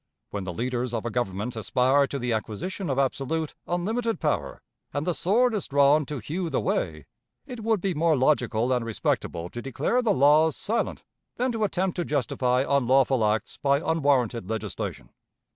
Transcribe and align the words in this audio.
When 0.31 0.45
the 0.45 0.53
leaders 0.55 0.95
of 0.95 1.05
a 1.05 1.11
government 1.11 1.55
aspire 1.55 2.07
to 2.07 2.17
the 2.17 2.33
acquisition 2.33 2.89
of 2.89 2.97
absolute, 2.97 3.53
unlimited 3.67 4.19
power, 4.19 4.63
and 4.91 5.05
the 5.05 5.13
sword 5.13 5.53
is 5.53 5.67
drawn 5.67 6.05
to 6.05 6.17
hew 6.17 6.49
the 6.49 6.59
way, 6.59 7.05
it 7.45 7.61
would 7.63 7.81
be 7.81 7.93
more 7.93 8.17
logical 8.17 8.73
and 8.73 8.83
respectable 8.83 9.47
to 9.51 9.61
declare 9.61 10.01
the 10.01 10.09
laws 10.11 10.57
silent 10.57 11.03
than 11.35 11.51
to 11.51 11.63
attempt 11.63 11.97
to 11.97 12.03
justify 12.03 12.65
unlawful 12.67 13.23
acts 13.23 13.57
by 13.57 13.79
unwarranted 13.79 14.49
legislation. 14.49 15.09